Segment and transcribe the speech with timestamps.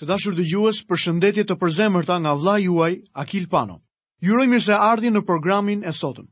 [0.00, 3.76] Të dashur dëgjues, përshëndetje të përzemërta nga vla juaj Akil Pano.
[4.28, 6.24] Ju mirë se ardhi në programin e sotëm.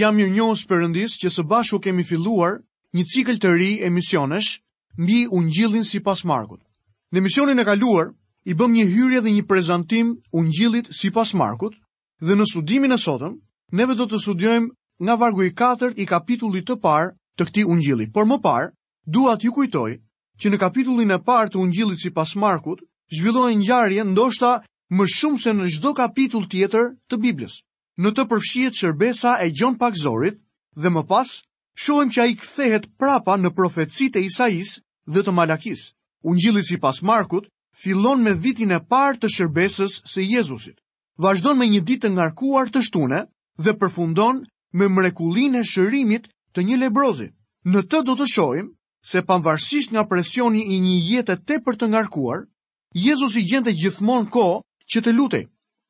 [0.00, 2.52] Jam mirënjohës Perëndis që së bashku kemi filluar
[2.98, 4.50] një cikël të ri emisionesh
[5.02, 6.62] mbi Ungjillin sipas Markut.
[7.10, 8.06] Në emisionin e kaluar
[8.44, 11.74] i bëm një hyrje dhe një prezantim Ungjillit sipas Markut
[12.22, 13.34] dhe në studimin e sotëm
[13.80, 14.68] neve do të studiojmë
[15.06, 18.06] nga vargu i 4 i kapitullit të parë të këtij ungjilli.
[18.14, 18.70] Por më parë,
[19.16, 19.90] dua t'ju kujtoj
[20.40, 24.52] që në kapitullin e parë të ungjillit sipas Markut, zhvillohen ngjarje ndoshta
[24.94, 27.54] më shumë se në çdo kapitull tjetër të Biblës.
[28.00, 30.38] Në të përfshihet shërbesa e Gjon Pakzorit
[30.80, 31.30] dhe më pas
[31.82, 34.70] shohim që ai kthehet prapa në profecitë e Isais
[35.12, 35.90] dhe të Malakis.
[36.22, 37.50] U ngjilli sipas Markut
[37.82, 40.78] fillon me vitin e parë të shërbesës së Jezusit.
[41.20, 43.20] Vazhdon me një ditë të ngarkuar të shtune
[43.58, 47.30] dhe përfundon me mrekullinë e shërimit të një lebrozi.
[47.72, 48.68] Në të do të shohim
[49.12, 52.40] se pavarësisht nga presioni i një jete tepër të ngarkuar,
[52.94, 55.44] Jezus i gjente gjithmonë ko që të lutej.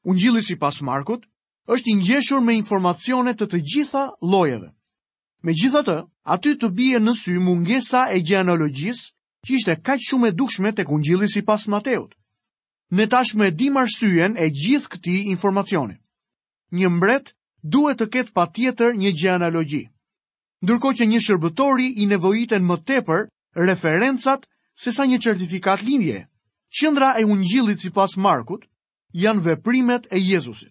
[0.04, 1.24] Unë gjili pas Markut,
[1.64, 4.68] është i ngjeshur me informacione të të gjitha lojeve.
[5.42, 5.96] Me gjitha të,
[6.28, 9.06] aty të bie në sy mungesa e gjenologjisë,
[9.46, 12.12] që ishte kaq shumë e dukshme tek Ungjilli sipas Mateut.
[12.92, 13.76] Ne tashmë e dim
[14.36, 15.96] e gjithë këtij informacioni.
[16.72, 17.32] Një mbret
[17.62, 19.84] duhet të ketë patjetër një gjenologji.
[20.62, 23.28] Ndërkohë që një shërbëtori i nevojiten më tepër
[23.66, 24.46] referencat
[24.82, 26.29] sesa një certifikat lindje.
[26.78, 28.62] Qëndra e Ungjillit sipas Markut
[29.22, 30.70] janë veprimet e Jezusit.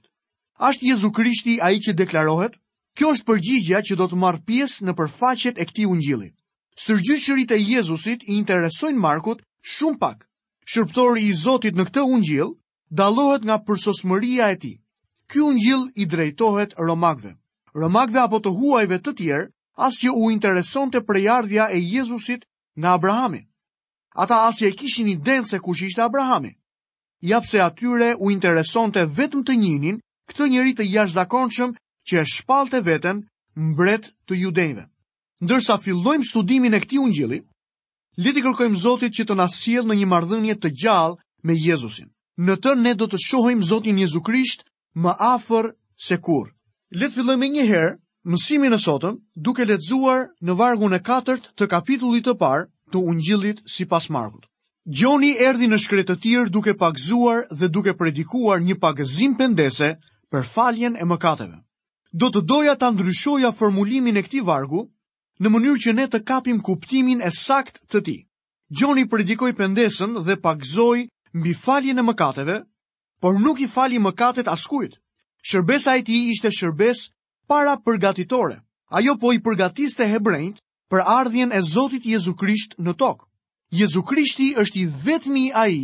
[0.67, 2.53] Ashtë Jezu Krishti ai që deklarohet?
[2.99, 6.29] Kjo është përgjigjja që do të marr pjesë në përfaqet e këtij Ungjilli.
[6.83, 10.23] Sërgjyshërit e Jezusit i interesojnë Markut shumë pak.
[10.73, 12.55] Shërptori i Zotit në këtë ungjil
[13.01, 14.73] dalohet nga përsosmëria e ti.
[15.29, 17.33] Kjo ungjil i drejtohet romakve.
[17.81, 19.47] Romakve apo të huajve të tjerë,
[19.87, 22.47] asë që u intereson të prejardhja e Jezusit
[22.79, 23.45] nga Abrahamin
[24.21, 26.55] ata asje e kishin i den se kush ishte Abrahami.
[27.21, 29.97] Japse atyre u interesonte vetëm të njinin,
[30.29, 31.69] këtë njëri të jash zakonqëm
[32.07, 33.21] që e shpalte veten
[33.71, 34.83] mbret të judejve.
[35.43, 37.39] Ndërsa fillojmë studimin e këti gjili,
[38.23, 42.09] leti kërkojmë Zotit që të nasil në një mardhënje të gjallë me Jezusin.
[42.45, 44.65] Në të ne do të shohojmë Zotin Jezu Krisht
[44.95, 45.65] më afer
[46.05, 46.51] se kur.
[46.99, 47.95] Letë fillojmë një herë,
[48.31, 53.61] mësimin e sotën, duke letëzuar në vargun e 4 të kapitullit të parë, të ungjillit
[53.73, 54.45] si pas Markut.
[54.99, 59.91] Gjoni erdi në shkretë të tirë duke pakzuar dhe duke predikuar një pakëzim pendese
[60.33, 61.57] për faljen e mëkateve.
[62.13, 64.83] Do të doja të ndryshoja formulimin e këti vargu
[65.39, 68.17] në mënyrë që ne të kapim kuptimin e sakt të ti.
[68.79, 71.05] Gjoni predikoj pendesën dhe pakzoj
[71.37, 72.57] mbi faljen e mëkateve,
[73.21, 74.97] por nuk i fali mëkatet askujt.
[75.43, 77.05] Shërbesa e ti ishte shërbes
[77.49, 78.59] para përgatitore.
[78.89, 80.57] Ajo po i përgatiste hebrejnët
[80.89, 83.25] për ardhjen e Zotit Jezu Krisht në tokë.
[83.79, 85.75] Jezu Krishti është i vetmi ai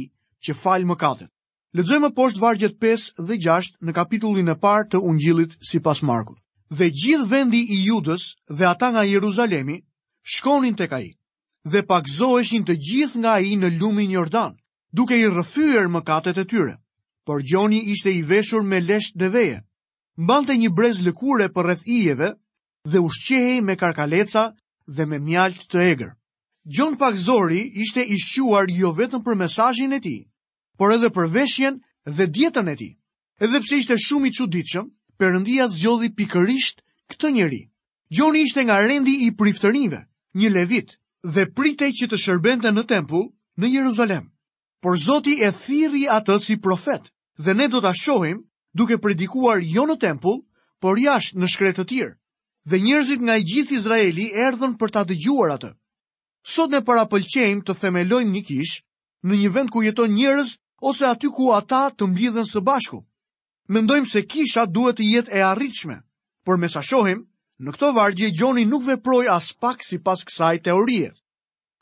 [0.45, 1.29] që fal mëkatet.
[1.77, 6.39] Lexojmë poshtë vargjet 5 dhe 6 në kapitullin e parë të Ungjillit sipas Markut.
[6.77, 9.75] Dhe gjithë vendi i Judës dhe ata nga Jeruzalemi
[10.35, 11.11] shkonin tek ai
[11.72, 14.53] dhe pagzoheshin të gjithë nga ai në lumin Jordan,
[14.97, 16.75] duke i rrëfyer mëkatet e tyre.
[17.25, 19.61] Por Gjoni ishte i veshur me lesh deveje.
[20.17, 22.29] Mbante një brez lëkure për rreth ijeve
[22.89, 24.51] dhe ushqehej me karkaleca
[24.94, 26.12] dhe me mjalt të egër.
[26.75, 30.18] Gjon Pak Zori ishte i shquar jo vetëm për mesajin e ti,
[30.78, 31.79] por edhe për veshjen
[32.16, 32.90] dhe djetën e ti.
[33.46, 34.85] Edhe pse ishte shumë i quditëshëm,
[35.19, 36.81] përëndia zgjodhi pikërisht
[37.13, 37.62] këtë njeri.
[38.16, 40.00] Gjon ishte nga rendi i priftërinve,
[40.40, 40.96] një levit,
[41.35, 43.25] dhe pritej që të shërbente në tempull
[43.59, 44.25] në Jeruzalem.
[44.81, 47.09] Por Zoti e thiri atë si profet,
[47.44, 48.40] dhe ne do të ashohim
[48.78, 50.41] duke predikuar jo në tempull,
[50.81, 52.16] por jashtë në shkretë të tjërë
[52.65, 55.69] dhe njerëzit nga i gjithë Izraeli erdhën për ta dëgjuar atë.
[56.45, 58.81] Sot ne para pëlqejmë të themelojmë një kishë
[59.25, 60.55] në një vend ku jeton njerëz
[60.85, 63.03] ose aty ku ata të mblidhen së bashku.
[63.69, 65.99] Mendojmë se kisha duhet të jetë e arritshme,
[66.45, 67.23] por me sa shohim,
[67.57, 71.13] në këtë vargje Gjoni nuk veproi as pak sipas kësaj teorie.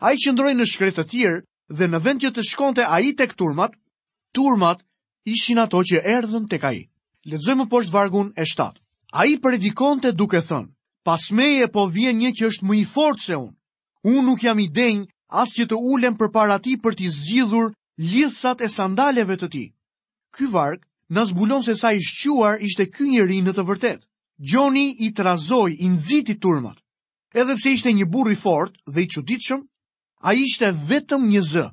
[0.03, 1.43] Ai qëndroi në shkretë të tjerë
[1.77, 3.75] dhe në vend që të shkonte ai tek turmat,
[4.35, 4.84] turmat
[5.31, 6.79] ishin ato që erdhën tek ai.
[7.28, 8.72] Lexojmë poshtë vargun e 7.
[9.13, 10.72] Ai predikonte duke thënë:
[11.05, 13.53] pas meje po vjen një që është më i fort se unë.
[14.08, 15.08] Unë nuk jam i denjë
[15.41, 19.66] as që të ulem për para ti për t'i zgjidhur lidhësat e sandaleve të ti.
[20.34, 24.02] Ky vark, në zbulon se sa i shquar ishte ky njëri në të vërtet.
[24.50, 26.79] Gjoni i trazoj, i nëziti turmat.
[27.35, 29.61] Edhe pse ishte një burri fort dhe i quditëshëm,
[30.28, 31.67] a ishte vetëm një zë.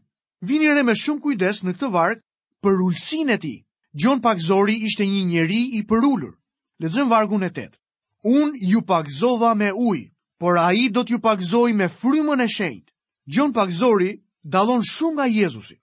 [0.49, 2.21] Vini re me shumë kujdes në këtë vark,
[2.63, 3.55] për ullësin e ti.
[3.95, 6.37] Gjon Pak Zori ishte një njeri i përullur.
[6.81, 7.80] Ledzëm vargun e tëtë
[8.25, 12.87] unë ju pakzova me uj, por a i do t'ju pakzoj me frymën e shenjt.
[13.33, 14.11] Gjon pakzori
[14.43, 15.77] dalon shumë nga Jezusi.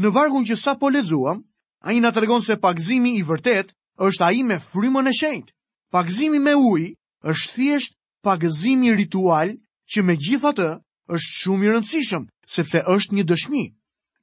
[0.00, 1.42] Në vargun që sa po ledzuam,
[1.86, 3.74] a i nga të regon se pakzimi i vërtet
[4.06, 5.50] është a i me frymën e shenjt.
[5.90, 7.94] Pakzimi me uj është thjesht
[8.24, 9.54] pakzimi ritual
[9.90, 10.68] që me gjitha të
[11.14, 12.24] është shumë i rëndësishëm,
[12.54, 13.64] sepse është një dëshmi.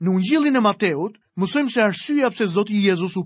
[0.02, 3.26] Në ungjillin e Mateut, mësojmë se arsyeja pse Zoti Jezusi u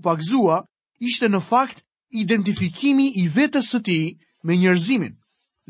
[1.08, 4.04] ishte në fakt identifikimi i vetes së tij
[4.46, 5.14] me njerëzimin.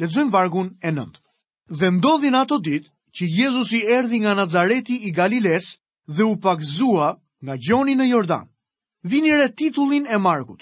[0.00, 1.20] Lexojmë vargun e nëndë.
[1.78, 5.66] Dhe ndodhin ato ditë që Jezusi erdhi nga Nazareti i Galiles
[6.16, 7.08] dhe u pakzua
[7.44, 8.46] nga gjoni në Jordan.
[9.10, 10.60] Vini re titullin e Markut.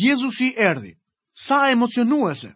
[0.00, 0.92] Jezusi erdhi.
[1.44, 2.50] Sa emocionuese.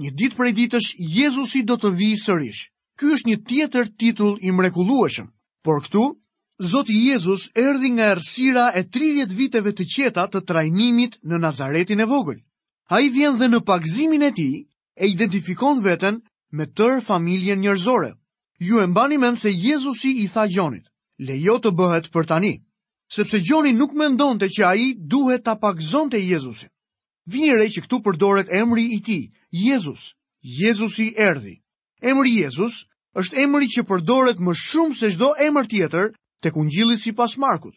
[0.00, 0.88] Një ditë prej ditësh
[1.18, 2.62] Jezusi do të vijë sërish.
[2.98, 5.28] Ky është një tjetër titull i mrekullueshëm.
[5.64, 6.04] Por këtu
[6.70, 12.06] Zoti Jezus erdhi nga errësira e 30 viteve të qeta të trajnimit në Nazaretin e
[12.12, 12.40] vogël
[12.90, 14.48] a i vjen dhe në pakzimin e ti,
[15.02, 16.16] e identifikon veten
[16.58, 18.10] me tërë familjen njërzore.
[18.66, 20.86] Ju e mbani men se Jezusi i tha Gjonit,
[21.26, 22.54] lejo të bëhet për tani,
[23.14, 26.66] sepse Gjoni nuk mendon të që a i duhet të pakzon të Jezusi.
[27.30, 29.20] Vinire që këtu përdoret emri i ti,
[29.62, 30.02] Jezus,
[30.42, 31.54] Jezusi erdi.
[32.02, 32.74] Emri Jezus
[33.22, 36.10] është emri që përdoret më shumë se shdo emër tjetër
[36.42, 37.76] të kungjili si pas Markut.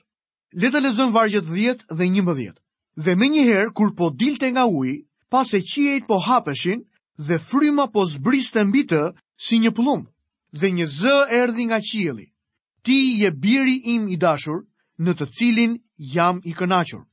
[0.61, 2.62] Letë lezëm vargjet 10 dhe 11
[3.03, 4.89] dhe me njëherë kur po dilte nga uj,
[5.31, 6.79] pas e qiejt po hapeshin
[7.27, 9.01] dhe fryma po zbriste mbi të
[9.45, 10.01] si një plum,
[10.59, 12.27] dhe një zë erdi nga qieli.
[12.85, 14.59] Ti je biri im i dashur,
[15.03, 15.73] në të cilin
[16.15, 17.03] jam i kënachur.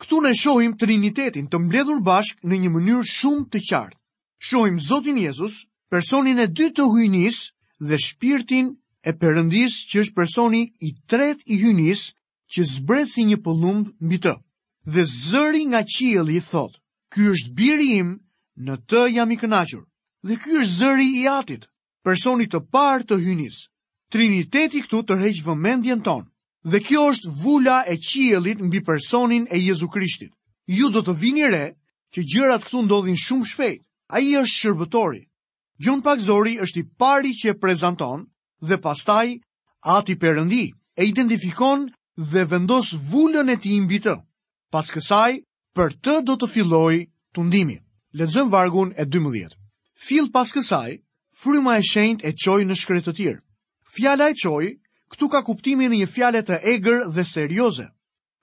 [0.00, 3.96] Këtu ne shohim trinitetin të mbledhur bashk në një mënyrë shumë të qartë.
[4.48, 5.54] Shohim Zotin Jezus,
[5.92, 7.36] personin e dy të hujnis
[7.88, 8.66] dhe shpirtin
[9.08, 12.02] e përëndis që është personi i tret i hujnis
[12.52, 14.34] që zbret si një pëllumb mbi të
[14.86, 16.72] dhe zëri nga qieli i thot,
[17.12, 18.08] "Ky është biri im,
[18.66, 19.82] në të jam i kënaqur."
[20.28, 21.66] Dhe ky është zëri i Atit,
[22.04, 23.56] personi të parë të hynis.
[24.12, 26.28] Triniteti këtu tërheq vëmendjen tonë.
[26.70, 30.32] Dhe kjo është vula e qielit mbi personin e Jezu Krishtit.
[30.66, 31.66] Ju do të vini re
[32.12, 33.80] që gjërat këtu ndodhin shumë shpejt.
[34.12, 35.22] A i është shërbëtori.
[35.82, 38.20] Gjon pak zori është i pari që e prezenton
[38.68, 39.28] dhe pastaj
[39.96, 40.64] ati përëndi
[40.96, 41.80] e identifikon
[42.30, 43.72] dhe vendos vullën e ti
[44.04, 44.16] të
[44.72, 45.30] pas kësaj,
[45.78, 46.94] për të do të filloj
[47.34, 47.76] të ndimi.
[48.18, 49.50] Ledzëm vargun e 12.
[50.06, 50.90] Fill pas kësaj,
[51.40, 53.38] fryma e shend e qoj në shkretë të tjirë.
[53.94, 54.70] Fjala e qoj,
[55.10, 57.86] këtu ka kuptimi një fjale të egër dhe serioze.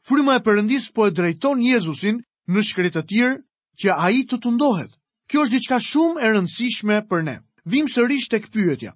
[0.08, 2.22] Fryma e përëndis po e drejton Jezusin
[2.52, 3.36] në shkretë të tjirë
[3.84, 4.92] që a i të të ndohet.
[5.28, 7.38] Kjo është diçka shumë e rëndësishme për ne.
[7.68, 8.94] Vim sërish të këpyetja.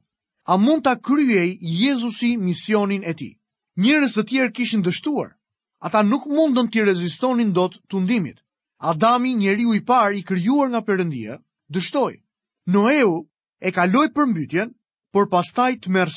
[0.52, 1.50] A mund të kryej
[1.84, 3.30] Jezusi misionin e ti?
[3.82, 5.36] Njërës të tjerë kishin dështuar
[5.82, 8.34] ata nuk mundën të rezistonin do të
[8.82, 11.38] Adami, njeriu u i par i kryuar nga përëndia,
[11.70, 12.14] dështoj.
[12.74, 13.12] Noeu
[13.62, 14.70] e kaloj për mbytjen,
[15.14, 16.10] por pastaj të ra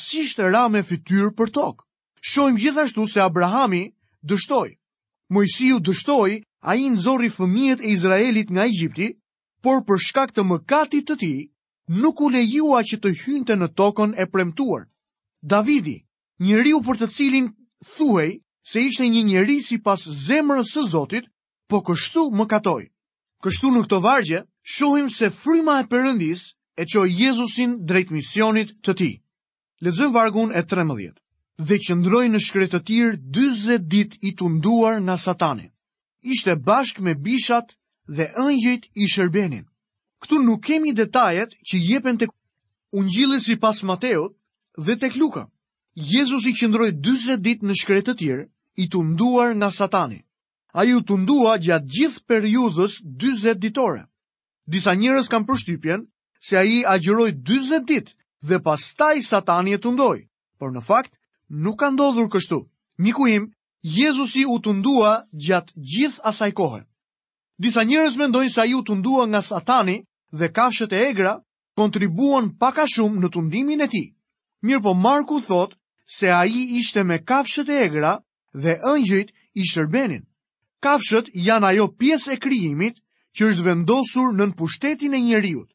[0.45, 1.85] e rame fityr për tokë.
[2.25, 3.93] Shojmë gjithashtu se Abrahami
[4.25, 4.79] dështoj.
[5.29, 6.31] Mojësiu dështoj,
[6.65, 9.11] a i nëzori fëmijet e Izraelit nga Egjipti,
[9.61, 11.33] por për shkak të mëkatit të ti,
[12.01, 14.89] nuk u lejua që të hynte në tokën e premtuar.
[15.53, 16.01] Davidi,
[16.41, 17.53] njeriu për të cilin
[17.85, 21.25] thuhej se ishte një njeri si pas zemrës së Zotit,
[21.69, 22.87] po kështu më katoj.
[23.45, 26.47] Kështu në këto vargje, shohim se frima e përëndis
[26.81, 29.11] e qoj Jezusin drejt misionit të ti.
[29.85, 31.13] Ledzëm vargun e 13.
[31.67, 35.69] Dhe qëndroj në shkretë të tirë 20 dit i tunduar nga satani.
[36.35, 37.77] Ishte bashk me bishat
[38.09, 39.69] dhe ëngjit i shërbenin.
[40.25, 42.31] Këtu nuk kemi detajet që jepen të
[42.97, 44.33] ungjilit si pas Mateot
[44.87, 45.45] dhe të kluka.
[45.95, 48.45] Jezus i qëndroj 20 dit në shkretë të tirë
[48.77, 50.23] i tunduar nga satani.
[50.75, 54.03] A ju tundua gjatë gjithë periudhës 20 ditore.
[54.67, 56.01] Disa njërës kam përshtypjen
[56.47, 58.09] se a i agjeroj 20 dit
[58.49, 60.19] dhe pastaj satani e tundoj,
[60.59, 61.15] por në fakt
[61.49, 62.59] nuk ka ndodhur kështu.
[62.99, 63.53] Miku im,
[63.83, 66.81] Jezusi u tundua gjatë gjithë asaj kohë.
[67.63, 70.03] Disa njërës mendojnë se a ju tundua nga satani
[70.33, 71.39] dhe kafshët e egra
[71.79, 74.05] kontribuan paka shumë në tundimin e ti.
[74.65, 75.77] Mirë po Marku thot
[76.17, 78.19] se a i ishte me kafshët e egra
[78.55, 79.31] dhe ëngjëjt
[79.61, 80.25] i shërbenin.
[80.85, 83.01] Kafshët janë ajo pjesë e krijimit
[83.37, 85.69] që është vendosur në në pushtetin e njeriut.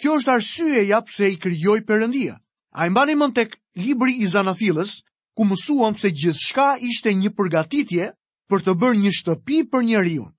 [0.00, 2.34] Kjo është arsyeja pse pëse i kryoj përëndia.
[2.76, 4.98] A i mbani mën tek libri i zanafilës,
[5.36, 8.10] ku mësuam pëse gjithë shka ishte një përgatitje
[8.50, 10.32] për të bërë një shtëpi për njeriun.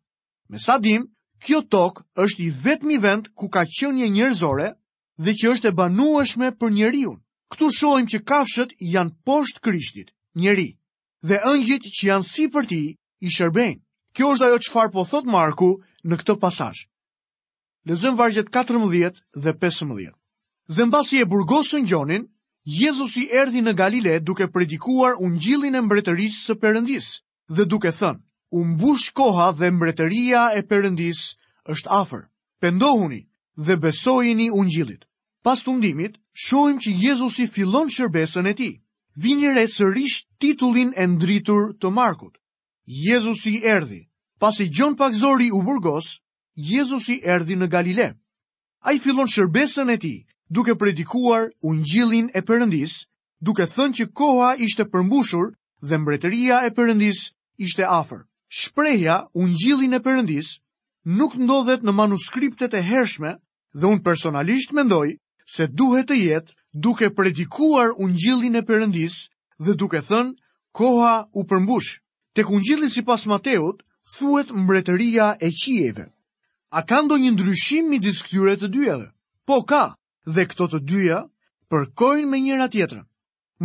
[0.50, 1.08] Me sa dim,
[1.44, 4.70] kjo tokë është i vetëmi vend ku ka qënje njerëzore
[5.18, 7.18] dhe që është e banueshme për njeriun.
[7.52, 10.77] Këtu shojmë që kafshët janë poshtë krishtit, njeri
[11.30, 12.82] dhe ëngjit që janë si për ti
[13.28, 13.82] i shërbejnë.
[14.16, 15.70] Kjo është ajo farë po thot Marku
[16.08, 16.84] në këtë pasash.
[17.88, 20.12] Lezëm vargjet 14 dhe 15.
[20.76, 22.26] Dhe basi e burgosën gjonin,
[22.68, 27.08] Jezusi erdi në Galile duke predikuar ungjillin e mbretërisë së Perëndis
[27.56, 28.20] dhe duke thënë:
[28.58, 31.22] "U mbush koha dhe mbretëria e Perëndis
[31.72, 32.24] është afër.
[32.62, 33.22] Pendohuni
[33.66, 35.06] dhe besojini ungjillit."
[35.46, 38.74] Pas tundimit, shohim që Jezusi fillon shërbesën e tij
[39.22, 42.38] vini re sërish titullin e ndritur të Markut.
[42.86, 44.04] Jezusi erdi,
[44.40, 46.20] pasi gjon pak zori u burgos,
[46.56, 48.10] Jezusi erdi në Galile.
[48.88, 50.14] A i fillon shërbesën e ti,
[50.50, 52.94] duke predikuar ungjilin e përëndis,
[53.42, 55.52] duke thënë që koha ishte përmbushur
[55.86, 57.24] dhe mbretëria e përëndis
[57.62, 58.22] ishte afer.
[58.48, 60.54] Shpreja ungjilin e përëndis
[61.18, 63.36] nuk ndodhet në manuskriptet e hershme
[63.74, 65.10] dhe unë personalisht mendoj
[65.54, 70.36] se duhet të jetë duke predikuar ungjillin e Perëndis dhe duke thënë
[70.72, 72.00] koha u përmbush.
[72.34, 73.82] Tek ungjilli sipas Mateut
[74.18, 76.06] thuhet mbretëria e qiejve.
[76.78, 79.08] A ka ndonjë ndryshim midis këtyre të dyjave?
[79.48, 79.96] Po ka,
[80.36, 81.20] dhe këto të dyja
[81.72, 83.06] përkojnë me njëra tjetrën.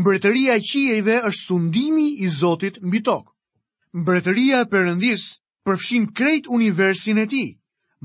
[0.01, 3.33] Mbretëria e qiejve është sundimi i Zotit mbi tokë.
[4.01, 5.25] Mbretëria e Perëndis
[5.67, 7.49] përfshin krejt universin e tij.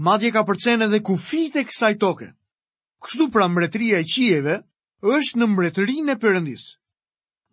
[0.06, 2.27] Madje ka përcen edhe kufit e kësaj toke.
[3.04, 4.56] Kështu pra mbretëria e qijeve
[5.06, 6.72] është në mbretërinë e Perëndisë.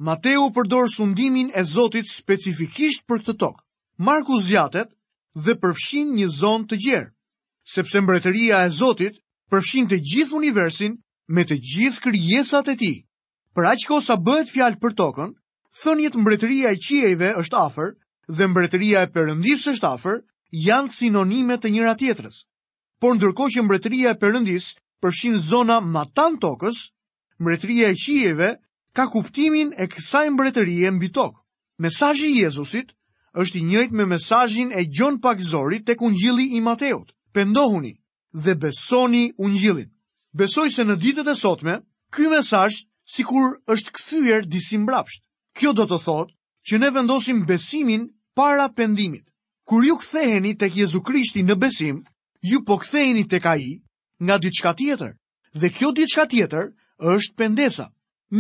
[0.08, 3.62] Mateu përdor sundimin e Zotit specifikisht për këtë tokë.
[3.98, 4.88] Marku zjatet
[5.44, 7.10] dhe përfshin një zonë të gjerë,
[7.74, 9.20] sepse mbretëria e Zotit
[9.50, 10.96] përfshin të gjithë universin
[11.28, 12.96] me të gjithë krijesat e tij.
[13.54, 15.34] Për aq kohë sa bëhet fjalë për tokën,
[15.82, 17.92] thënjet mbretëria e qiejve është afër
[18.38, 20.24] dhe mbretëria e Perëndisë është afër
[20.64, 22.40] janë sinonime të njëra tjetrës.
[23.00, 24.74] Por ndërkohë që mbretëria e Perëndisë
[25.04, 26.86] përfshin zona matan tokës,
[27.44, 28.48] mbretëria e qijeve
[28.96, 31.38] ka kuptimin e kësaj mbretërie mbi tokë.
[31.84, 32.92] Mesazhi i Jezusit
[33.42, 37.08] është i njëjtë me mesazhin e Gjon Pakzorit tek Ungjilli i Mateut.
[37.34, 37.94] Pendohuni
[38.44, 39.90] dhe besoni Ungjillin.
[40.40, 41.74] Besoj se në ditët e sotme
[42.14, 42.78] ky mesazh
[43.14, 45.22] sikur është kthyer disi mbrapsht.
[45.58, 46.32] Kjo do të thotë
[46.70, 48.06] që ne vendosim besimin
[48.38, 49.26] para pendimit.
[49.68, 52.02] Kur ju ktheheni tek Jezu Krishti në besim,
[52.50, 53.82] ju po ktheheni tek Ai
[54.24, 55.12] nga diçka tjetër.
[55.60, 56.66] Dhe kjo diçka tjetër
[57.12, 57.84] është pendesa.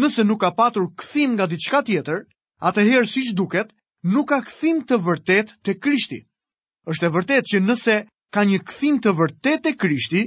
[0.00, 2.20] Nëse nuk ka patur këthim nga diçka tjetër,
[2.68, 3.68] atëherë si që duket,
[4.12, 6.20] nuk ka këthim të vërtet të krishti.
[6.90, 7.96] është e vërtet që nëse
[8.34, 10.22] ka një këthim të vërtet të krishti,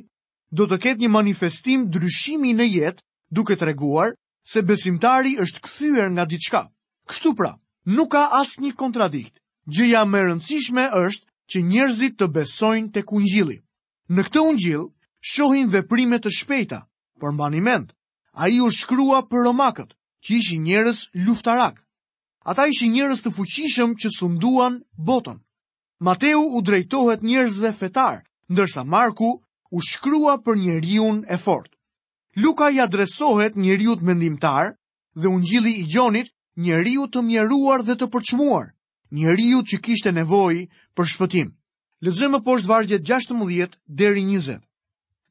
[0.58, 3.02] do të ketë një manifestim dryshimi në jetë
[3.36, 4.10] duke të reguar
[4.52, 6.62] se besimtari është këthyër nga diçka.
[7.10, 7.52] Kështu pra,
[7.96, 9.36] nuk ka asë një kontradikt.
[9.76, 13.58] Gjëja më rëndësishme është që njerëzit të besojnë të kunjili.
[14.14, 14.84] Në këtë unjil,
[15.20, 16.80] shohin dhe të shpejta,
[17.20, 17.97] për mbanimentë
[18.38, 19.90] a i u shkrua për romakët,
[20.22, 21.80] që ishi njërës luftarak.
[22.52, 25.40] Ata ishi njërës të fuqishëm që sunduan botën.
[26.06, 28.20] Mateu u drejtohet njërzve fetar,
[28.54, 29.32] ndërsa Marku
[29.74, 31.72] u shkrua për njëriun e fort.
[32.38, 34.76] Luka i adresohet njëriut mendimtar
[35.20, 36.30] dhe ungjili i gjonit
[36.62, 38.70] njëriut të mjeruar dhe të përçmuar,
[39.18, 41.48] njëriut që kishte nevoj për shpëtim.
[42.06, 44.62] Lëzëm e poshtë vargjet 16 deri 20.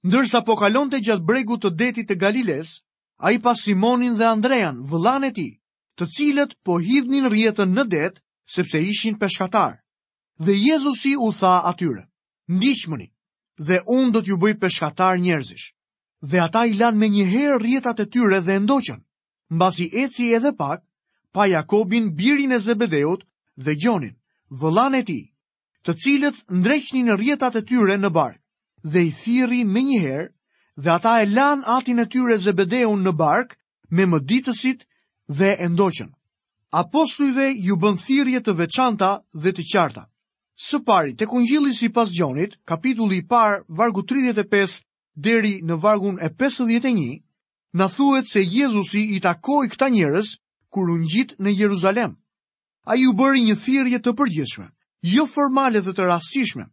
[0.06, 2.80] Ndërsa po kalon të gjatë bregu të detit të Galiles,
[3.18, 5.48] a i pas Simonin dhe Andrejan, vëllan e ti,
[5.96, 8.20] të cilët po hidhnin rjetën në detë,
[8.56, 9.76] sepse ishin peshkatarë.
[10.44, 12.02] Dhe Jezusi u tha atyre,
[12.56, 13.08] ndishmëni,
[13.66, 15.66] dhe unë do t'ju bëj peshkatarë njerëzish.
[16.30, 19.00] Dhe ata i lanë me njëherë rjetat e tyre dhe ndoqën,
[19.54, 20.84] mbasi eci edhe pak,
[21.34, 23.22] pa Jakobin, Birin e Zebedeut
[23.64, 24.16] dhe Gjonin,
[24.60, 25.20] vëllan e ti,
[25.84, 28.38] të cilët ndreqni në rjetat e tyre në barë,
[28.90, 30.35] dhe i thiri me njëherë,
[30.76, 33.54] dhe ata e lan atin e tyre zebedeun në bark
[33.96, 34.84] me më ditësit
[35.38, 36.10] dhe e ndoqën.
[36.82, 39.10] Apostujve ju bën thirje të veçanta
[39.42, 40.04] dhe të qarta.
[40.66, 44.80] Së pari, të kungjili si pas gjonit, kapitulli par, vargu 35,
[45.16, 47.22] deri në vargun e 51,
[47.78, 50.28] në thuet se Jezusi i takoj këta njërës
[50.72, 52.16] kur unë gjitë në Jeruzalem.
[52.90, 54.68] A ju bëri një thirje të përgjeshme,
[55.14, 56.68] jo formale dhe të rastishme,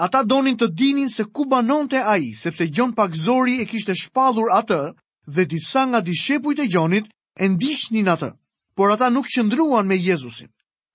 [0.00, 2.94] Ata donin të dinin se ku banonte ai, sepse gjon
[3.26, 4.94] zori e kishte shpallur atë
[5.34, 7.06] dhe disa nga dishepujt e Gjonit
[7.38, 8.30] e ndiqnin atë,
[8.76, 10.48] por ata nuk qëndruan me Jezusin.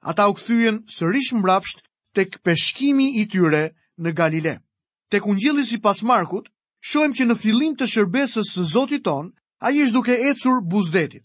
[0.09, 1.69] Ata u kthyen sërish mbrapa
[2.15, 3.63] tek peshkimi i tyre
[4.03, 4.55] në Galile.
[5.11, 6.45] Tek Ungjilli sipas Markut,
[6.89, 9.25] shohim që në fillim të shërbesës së Zotit ton,
[9.63, 11.23] ai ishte duke ecur buzdetit.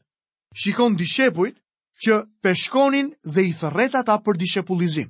[0.60, 1.56] Shikon dishepujt
[2.04, 5.08] që peshkonin dhe i thërret ata për dishepullizim.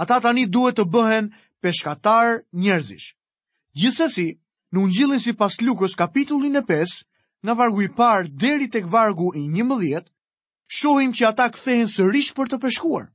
[0.00, 1.26] Ata tani duhet të bëhen
[1.62, 3.08] peshkatar njerëzish.
[3.78, 4.28] Gjithsesi,
[4.72, 6.94] në Ungjillin sipas Lukës kapitullin e 5,
[7.44, 10.04] nga vargu i parë deri tek vargu i 11,
[10.78, 13.06] shohim që ata kthehen sërish për të peshkuar.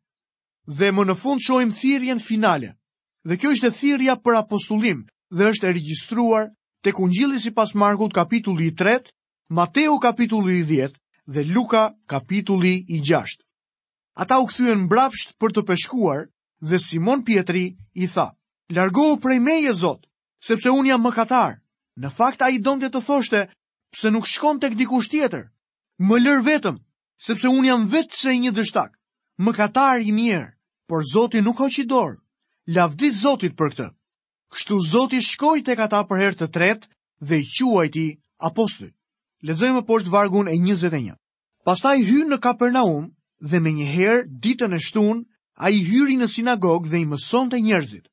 [0.78, 2.72] Dhe më në fund shohim thirrjen finale.
[3.28, 5.04] Dhe kjo është thirrja për apostullim
[5.36, 6.46] dhe është e regjistruar
[6.86, 9.12] tek Ungjilli sipas Markut kapitulli i 3,
[9.50, 10.98] Mateu kapitulli i 10
[11.34, 13.42] dhe Luka kapitulli i 6.
[14.24, 16.28] Ata u kthyen mbrapsht për të peshkuar
[16.62, 18.34] dhe Simon Pietri i tha,
[18.70, 20.06] Largohu prej meje, Zot,
[20.48, 21.60] sepse unë jam mëkatar.
[21.96, 23.46] Në fakt a i donë të thoshte,
[23.94, 25.48] pse nuk shkon të dikush tjetër.
[26.00, 26.80] Më lër vetëm,
[27.24, 28.96] sepse unë jam vetë se një dështak.
[29.40, 30.50] Mëkatar i mirë,
[30.88, 32.18] por Zotit nuk hoqi dorë.
[32.68, 33.88] Lavdi Zotit për këtë.
[34.56, 36.90] Kështu Zotit shkoj të kata për herë të tretë
[37.28, 38.08] dhe i quajti
[38.40, 38.94] apostit.
[39.44, 41.16] Ledzojmë poshtë vargun e 21.
[41.66, 45.24] Pastaj hy në Kapernaum dhe me një ditën e shtunë
[45.56, 48.06] a i hyri në sinagogë dhe i mëson të njerëzit.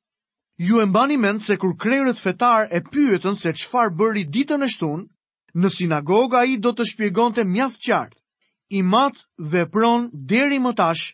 [0.67, 4.69] Ju e mbani mend se kur krerët fetar e pyetën se qfar bëri ditën e
[4.75, 5.01] shtun,
[5.59, 8.17] në sinagogë a i do të shpjegon të mjath qartë.
[8.69, 9.21] I matë
[9.53, 11.05] vepron deri më tash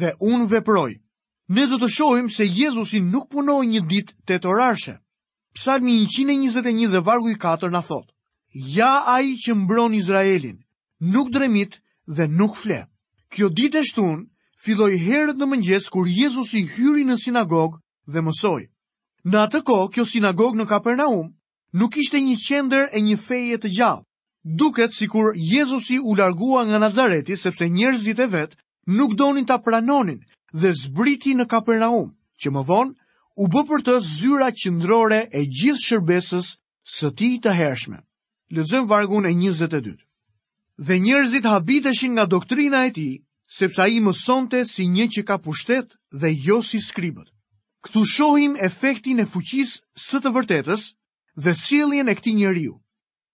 [0.00, 0.92] dhe unë veproj.
[1.56, 4.94] Ne do të shohim se Jezusi nuk punoj një ditë të të orarëshe.
[5.56, 8.12] Psalmi 121 dhe vargu i 4 në thotë,
[8.76, 10.60] Ja a i që mbron Izraelin,
[11.14, 11.80] nuk dremit
[12.16, 12.84] dhe nuk fle.
[13.32, 14.22] Kjo ditë e shtunë,
[14.62, 17.76] filloi herët në mëngjes kur Jezusi i hyri në sinagog
[18.10, 18.64] dhe mësoi.
[19.28, 21.28] Në atë kohë, kjo sinagog në Kapernaum
[21.78, 24.02] nuk ishte një qendër e një feje të gjallë.
[24.62, 30.22] Duket sikur Jezusi u largua nga Nazareti sepse njerëzit e vet nuk donin ta pranonin
[30.52, 32.10] dhe zbriti në Kapernaum,
[32.40, 32.96] që më vonë
[33.42, 36.46] u bë për të zyra qendrore e gjithë shërbesës
[36.96, 37.98] së tij të hershme.
[38.50, 39.94] Lexojmë vargun e 22.
[40.78, 43.12] Dhe njerëzit habiteshin nga doktrina e tij,
[43.48, 47.28] sepse ai mësonte si një që ka pushtet dhe jo si skribët.
[47.84, 50.82] Ktu shohim efektin e fuqisë së të vërtetës
[51.42, 52.74] dhe sjelljen e këtij njeriu.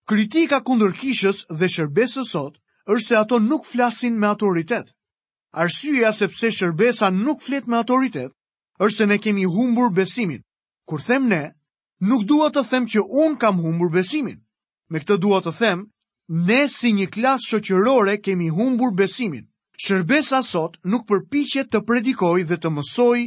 [0.09, 2.54] Kritika kundër kishës dhe shërbesës sot
[2.92, 4.87] është se ato nuk flasin me autoritet.
[5.52, 8.30] Arsyeja sepse shërbesa nuk flet me autoritet
[8.85, 10.42] është se ne kemi humbur besimin.
[10.88, 11.54] Kur them ne,
[12.00, 14.38] nuk dua të them që un kam humbur besimin.
[14.90, 15.88] Me këtë dua të them,
[16.28, 19.49] ne si një klasë shoqërore kemi humbur besimin.
[19.83, 23.23] Shërbesa sot nuk përpiqet të predikoj dhe të mësoj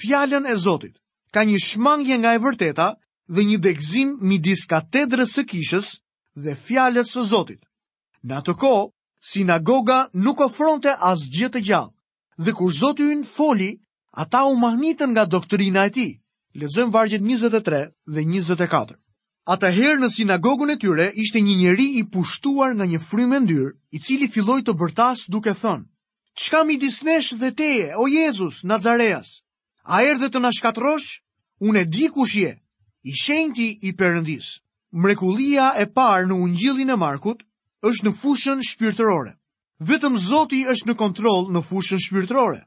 [0.00, 0.94] fjalën e Zotit.
[1.34, 2.86] Ka një shmangje nga e vërteta
[3.34, 5.88] dhe një begzim midis katedrës së kishës
[6.44, 7.60] dhe fjalës së Zotit.
[8.28, 8.84] Në atë kohë,
[9.32, 11.94] sinagoga nuk ofronte asgjë të gjallë.
[12.46, 13.68] Dhe kur Zoti hyn foli,
[14.24, 16.12] ata u mahnitën nga doktrina e tij.
[16.60, 17.84] Lexojm vargjet 23
[18.14, 18.96] dhe 24.
[19.48, 23.44] Ata herë në sinagogun e tyre ishte një njeri i pushtuar nga një frymë e
[23.44, 25.86] ndyrë, i cili filloi të bërtas duke thënë:
[26.42, 29.30] "Çka mi disnesh dhe teje, o Jezus Nazareas?
[29.94, 31.08] A erdhe të na shkatrosh?
[31.64, 32.50] Unë e di kush je,
[33.08, 34.50] i shenjti i Perëndis."
[35.00, 37.40] Mrekullia e parë në Ungjillin e Markut
[37.88, 39.32] është në fushën shpirtërore.
[39.88, 42.60] Vetëm Zoti është në kontroll në fushën shpirtërore.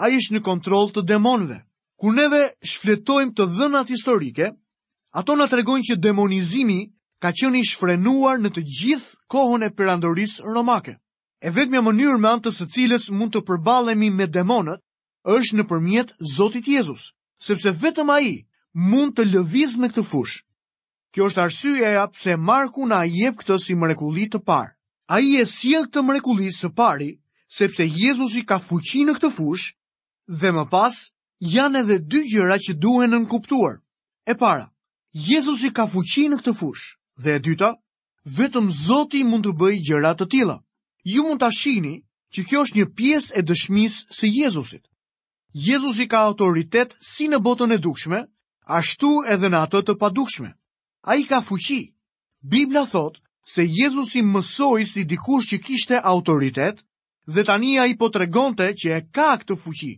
[0.00, 1.58] Ai është në kontroll të demonëve.
[2.00, 2.42] Kur neve
[2.72, 4.50] shfletojmë të dhënat historike,
[5.20, 6.76] ato në tregojnë që demonizimi
[7.22, 10.94] ka qenë i shfrenuar në të gjithë kohën e perandorisë romake.
[11.42, 14.80] E vetëmja mënyrë me antës të cilës mund të përbalemi me demonët,
[15.24, 17.10] është në përmjet Zotit Jezus,
[17.44, 18.32] sepse vetëm a i
[18.72, 20.38] mund të lëviz në këtë fush.
[21.14, 24.72] Kjo është arsyja ja pse Marku na jep këtë si mrekulli të parë.
[25.12, 27.10] A i e siel këtë mrekulli së pari,
[27.52, 29.68] sepse Jezusi ka fuqi në këtë fush,
[30.40, 30.94] dhe më pas,
[31.38, 33.76] janë edhe dy gjëra që duhen në nënkuptuar.
[34.24, 34.70] E para,
[35.14, 36.84] Jezus i ka fuqi në këtë fush.
[37.20, 37.68] Dhe e dyta,
[38.36, 40.54] vetëm Zoti mund të bëjë gjëra të tilla.
[41.04, 41.98] Ju mund ta shihni
[42.32, 44.84] që kjo është një pjesë e dëshmisë së Jezusit.
[45.52, 48.22] Jezusi ka autoritet si në botën e dukshme,
[48.64, 50.48] ashtu edhe në atë të padukshme.
[51.04, 51.92] A i ka fuqi.
[52.40, 53.20] Biblia thot
[53.54, 56.80] se Jezusi mësoj si dikush që kishte autoritet
[57.28, 59.92] dhe tani a i po që e ka këtë fuqi.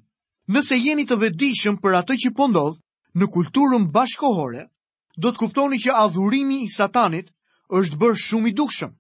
[0.51, 2.79] Nëse jeni të vedishëm për atë që pondodh
[3.17, 4.65] në kulturën bashkohore,
[5.23, 7.29] do të kuptoni që adhurimi i satanit
[7.81, 8.93] është bërë shumë i dukshëm.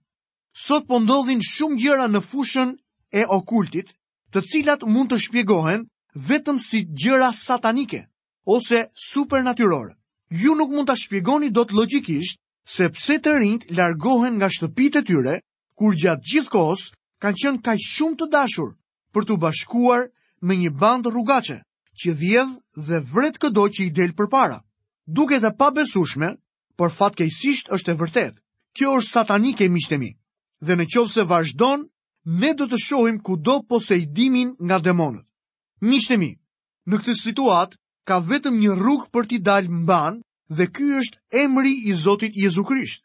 [0.67, 2.75] Sot po ndodhin shumë gjëra në fushën
[3.13, 3.91] e okultit,
[4.31, 5.85] të cilat mund të shpjegohen
[6.29, 8.05] vetëm si gjëra satanike
[8.47, 9.95] ose supernaturore.
[10.31, 12.39] Ju nuk mund ta shpjegoni dot logjikisht
[12.75, 15.35] se pse të rinjt largohen nga shtëpitë e tyre
[15.79, 16.83] kur gjatë gjithë kohës
[17.23, 18.71] kanë qenë kaq shumë të dashur
[19.15, 20.07] për të bashkuar
[20.41, 21.59] me një bandë rrugaçe
[22.03, 22.55] që vjedh
[22.87, 24.63] dhe vret këdo që i del përpara
[25.07, 26.31] duke të pa besushme,
[26.81, 28.37] për fatkejsisht është e vërtet.
[28.75, 30.11] Kjo është satanike, mishtemi,
[30.65, 31.85] dhe në qovë se vazhdon,
[32.41, 35.23] ne do të shohim ku do posejdimin nga demonët.
[35.85, 36.31] Mishtemi,
[36.89, 37.77] në këtë situat,
[38.09, 40.19] ka vetëm një rrug për t'i dalë mban,
[40.51, 43.05] dhe ky është emri i Zotit Jezu Krisht.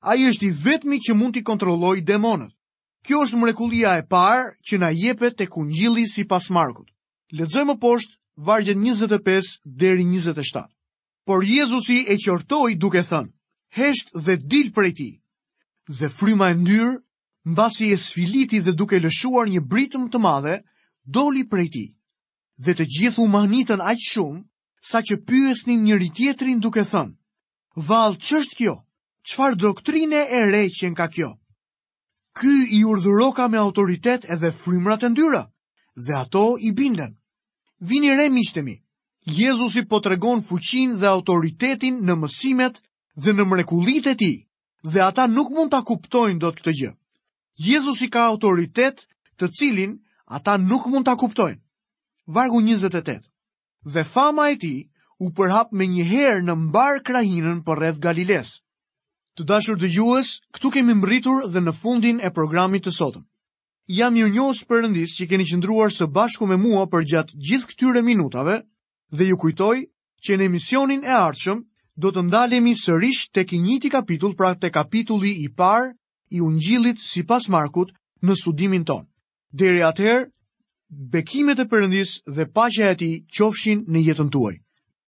[0.00, 2.54] A i është i vetëmi që mund t'i kontrolloj demonët.
[3.04, 6.88] Kjo është mrekulia e parë që na jepet të kungjili si pas markut.
[7.36, 8.16] Ledzojmë poshtë
[8.48, 10.64] vargjet 25 deri 27
[11.30, 13.30] por Jezusi e qërtoj duke thënë,
[13.78, 15.06] hesht dhe dil për e ti,
[15.98, 16.94] dhe fryma e ndyrë,
[17.46, 20.56] në basi e sfiliti dhe duke lëshuar një britëm të madhe,
[21.16, 21.84] doli për e ti,
[22.66, 24.42] dhe të gjithu mahnitën aqë shumë,
[24.90, 27.14] sa që pyës një njëri tjetrin duke thënë,
[27.90, 28.74] valë ç'është kjo,
[29.28, 31.30] Çfarë doktrine e reqen ka kjo.
[32.38, 35.44] Ky i urdhëroka me autoritet edhe frymrat e ndyra,
[36.04, 37.12] dhe ato i binden.
[37.88, 38.78] Vini re miqtemi,
[39.30, 42.78] Jezusi po tregon fuqinë dhe autoritetin në mësimet
[43.26, 44.34] dhe në mrekullitë e tij,
[44.92, 46.88] dhe ata nuk mund ta kuptojnë dot këtë gjë.
[47.68, 49.04] Jezusi ka autoritet
[49.38, 49.92] të cilin
[50.38, 51.60] ata nuk mund ta kuptojnë.
[52.38, 53.20] Vargu 28.
[53.94, 54.78] Dhe fama e tij
[55.24, 58.50] u përhap me një herë në mbar krahinën për rreth Galiles.
[59.36, 63.22] Të dashur dhe gjuës, këtu kemi mbritur dhe në fundin e programit të sotëm.
[63.98, 68.02] Jam mirë njohës përëndis që keni qëndruar së bashku me mua për gjatë gjithë këtyre
[68.08, 68.60] minutave,
[69.18, 69.78] dhe ju kujtoj
[70.26, 71.58] që në emisionin e arqëm
[72.02, 75.88] do të ndalemi sërish të kënjiti kapitull pra të kapitulli i par
[76.30, 77.90] i Ungjillit si pas markut
[78.22, 79.02] në sudimin ton.
[79.62, 80.28] Dere atëherë,
[81.16, 84.54] bekimet e përëndis dhe paqja e ti qofshin në jetën tuaj.